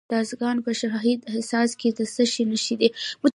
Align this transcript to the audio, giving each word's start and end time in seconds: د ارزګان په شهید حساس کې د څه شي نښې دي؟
د 0.09 0.11
ارزګان 0.21 0.57
په 0.65 0.71
شهید 0.79 1.19
حساس 1.33 1.69
کې 1.79 1.89
د 1.97 1.99
څه 2.13 2.23
شي 2.31 2.43
نښې 2.51 2.75
دي؟ 2.81 2.89